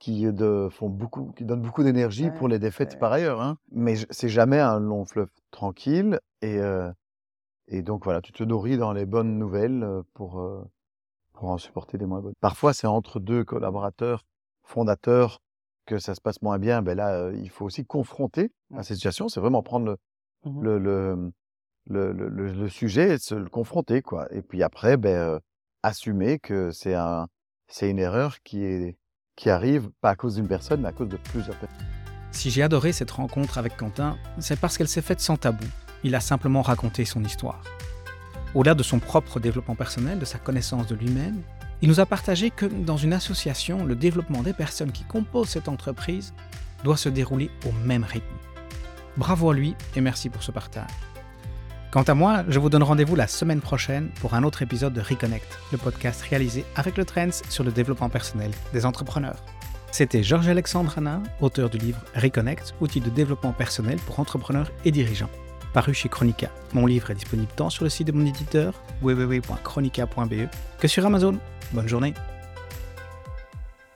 qui 0.00 0.24
de, 0.32 0.68
font 0.70 0.88
beaucoup, 0.88 1.32
qui 1.36 1.44
donnent 1.44 1.62
beaucoup 1.62 1.84
d'énergie 1.84 2.30
pour 2.30 2.48
les 2.48 2.58
défaites 2.58 2.98
par 2.98 3.12
ailleurs. 3.12 3.40
Hein. 3.40 3.56
Mais 3.70 3.94
c'est 4.10 4.28
jamais 4.28 4.58
un 4.58 4.80
long 4.80 5.04
fleuve 5.04 5.30
tranquille. 5.50 6.18
Et, 6.42 6.58
euh, 6.58 6.90
et 7.68 7.82
donc 7.82 8.04
voilà, 8.04 8.20
tu 8.20 8.32
te 8.32 8.42
nourris 8.42 8.76
dans 8.76 8.92
les 8.92 9.06
bonnes 9.06 9.38
nouvelles 9.38 9.82
euh, 9.82 10.02
pour, 10.14 10.40
euh, 10.40 10.64
pour 11.32 11.50
en 11.50 11.58
supporter 11.58 11.98
des 11.98 12.06
moins 12.06 12.20
bonnes. 12.20 12.34
Parfois, 12.40 12.72
c'est 12.72 12.86
entre 12.86 13.20
deux 13.20 13.44
collaborateurs 13.44 14.24
fondateurs 14.62 15.40
que 15.86 15.98
ça 15.98 16.14
se 16.14 16.20
passe 16.20 16.42
moins 16.42 16.58
bien. 16.58 16.82
Ben 16.82 16.96
là, 16.96 17.30
il 17.32 17.50
faut 17.50 17.64
aussi 17.64 17.84
confronter 17.84 18.52
à 18.74 18.82
cette 18.82 18.96
situation. 18.96 19.28
C'est 19.28 19.40
vraiment 19.40 19.62
prendre 19.62 19.86
le, 19.86 20.50
mmh 20.50 20.62
le, 20.62 20.78
le, 20.78 21.32
le, 21.86 22.12
le, 22.12 22.52
le, 22.52 22.68
sujet 22.68 23.14
et 23.14 23.18
se 23.18 23.34
le 23.34 23.48
confronter. 23.48 24.02
quoi. 24.02 24.26
Et 24.32 24.42
puis 24.42 24.62
après, 24.62 24.96
ben, 24.96 25.40
assumer 25.82 26.38
que 26.38 26.70
c'est 26.70 26.94
un, 26.94 27.28
c'est 27.66 27.88
une 27.90 27.98
erreur 27.98 28.42
qui 28.42 28.64
est 28.64 28.98
qui 29.36 29.50
arrive, 29.50 29.88
pas 30.00 30.10
à 30.10 30.16
cause 30.16 30.34
d'une 30.34 30.48
personne, 30.48 30.80
mais 30.80 30.88
à 30.88 30.92
cause 30.92 31.08
de 31.08 31.16
plusieurs 31.16 31.56
personnes. 31.56 31.86
Si 32.32 32.50
j'ai 32.50 32.62
adoré 32.62 32.92
cette 32.92 33.12
rencontre 33.12 33.56
avec 33.56 33.76
Quentin, 33.76 34.16
c'est 34.40 34.58
parce 34.58 34.76
qu'elle 34.76 34.88
s'est 34.88 35.00
faite 35.00 35.20
sans 35.20 35.36
tabou. 35.36 35.64
Il 36.04 36.14
a 36.14 36.20
simplement 36.20 36.62
raconté 36.62 37.04
son 37.04 37.24
histoire. 37.24 37.62
Au-delà 38.54 38.74
de 38.74 38.82
son 38.82 38.98
propre 38.98 39.40
développement 39.40 39.74
personnel, 39.74 40.18
de 40.18 40.24
sa 40.24 40.38
connaissance 40.38 40.86
de 40.86 40.94
lui-même, 40.94 41.42
il 41.80 41.88
nous 41.88 42.00
a 42.00 42.06
partagé 42.06 42.50
que 42.50 42.66
dans 42.66 42.96
une 42.96 43.12
association, 43.12 43.84
le 43.84 43.94
développement 43.94 44.42
des 44.42 44.52
personnes 44.52 44.92
qui 44.92 45.04
composent 45.04 45.50
cette 45.50 45.68
entreprise 45.68 46.34
doit 46.82 46.96
se 46.96 47.08
dérouler 47.08 47.50
au 47.66 47.72
même 47.84 48.04
rythme. 48.04 48.26
Bravo 49.16 49.50
à 49.50 49.54
lui 49.54 49.74
et 49.96 50.00
merci 50.00 50.28
pour 50.28 50.42
ce 50.42 50.50
partage. 50.50 50.90
Quant 51.90 52.02
à 52.02 52.14
moi, 52.14 52.44
je 52.48 52.58
vous 52.58 52.68
donne 52.68 52.82
rendez-vous 52.82 53.16
la 53.16 53.26
semaine 53.26 53.60
prochaine 53.60 54.10
pour 54.20 54.34
un 54.34 54.42
autre 54.42 54.62
épisode 54.62 54.92
de 54.92 55.00
Reconnect, 55.00 55.58
le 55.72 55.78
podcast 55.78 56.20
réalisé 56.22 56.64
avec 56.76 56.96
le 56.96 57.04
Trends 57.04 57.42
sur 57.48 57.64
le 57.64 57.72
développement 57.72 58.10
personnel 58.10 58.50
des 58.72 58.84
entrepreneurs. 58.84 59.42
C'était 59.90 60.22
Georges-Alexandre 60.22 60.98
Hanin, 60.98 61.22
auteur 61.40 61.70
du 61.70 61.78
livre 61.78 62.00
Reconnect, 62.14 62.74
outil 62.80 63.00
de 63.00 63.08
développement 63.08 63.52
personnel 63.52 63.98
pour 64.06 64.20
entrepreneurs 64.20 64.70
et 64.84 64.90
dirigeants, 64.90 65.30
paru 65.72 65.94
chez 65.94 66.08
Chronica. 66.08 66.50
Mon 66.72 66.86
livre 66.86 67.10
est 67.10 67.14
disponible 67.14 67.50
tant 67.56 67.70
sur 67.70 67.84
le 67.84 67.90
site 67.90 68.06
de 68.06 68.12
mon 68.12 68.26
éditeur 68.26 68.74
www.chronica.be 69.02 70.48
que 70.78 70.88
sur 70.88 71.04
Amazon. 71.06 71.38
Bonne 71.72 71.88
journée 71.88 72.14